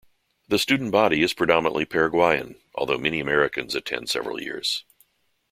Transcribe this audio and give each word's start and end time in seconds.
The 0.47 0.57
student 0.57 0.89
body 0.91 1.21
is 1.21 1.35
predominantly 1.35 1.85
Paraguayan, 1.85 2.55
although 2.73 2.97
many 2.97 3.19
Americans 3.19 3.75
attend 3.75 4.09
several 4.09 4.41
years. 4.41 4.83